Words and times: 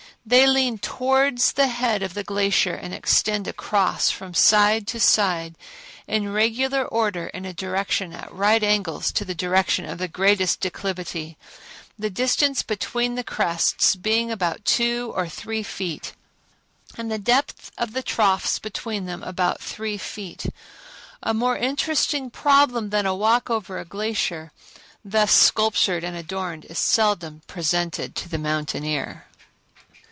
They 0.23 0.45
lean 0.45 0.77
towards 0.77 1.53
the 1.53 1.65
head 1.67 2.03
of 2.03 2.13
the 2.13 2.23
glacier 2.23 2.75
and 2.75 2.93
extend 2.93 3.47
across 3.47 4.11
from 4.11 4.35
side 4.35 4.85
to 4.89 4.99
side 4.99 5.55
in 6.05 6.31
regular 6.31 6.85
order 6.85 7.25
in 7.29 7.43
a 7.43 7.55
direction 7.55 8.13
at 8.13 8.31
right 8.31 8.61
angles 8.63 9.11
to 9.13 9.25
the 9.25 9.33
direction 9.33 9.83
of 9.85 10.11
greatest 10.13 10.59
declivity, 10.59 11.37
the 11.97 12.11
distance 12.11 12.61
between 12.61 13.15
the 13.15 13.23
crests 13.23 13.95
being 13.95 14.29
about 14.31 14.63
two 14.63 15.11
or 15.15 15.27
three 15.27 15.63
feet, 15.63 16.13
and 16.99 17.11
the 17.11 17.17
depth 17.17 17.71
of 17.75 17.93
the 17.93 18.03
troughs 18.03 18.59
between 18.59 19.07
them 19.07 19.23
about 19.23 19.59
three 19.59 19.97
feet. 19.97 20.45
A 21.23 21.33
more 21.33 21.57
interesting 21.57 22.29
problem 22.29 22.91
than 22.91 23.07
a 23.07 23.15
walk 23.15 23.49
over 23.49 23.79
a 23.79 23.85
glacier 23.85 24.51
thus 25.03 25.31
sculptured 25.33 26.03
and 26.03 26.15
adorned 26.15 26.65
is 26.65 26.77
seldom 26.77 27.41
presented 27.47 28.15
to 28.17 28.29
the 28.29 28.37
mountaineer. 28.37 29.25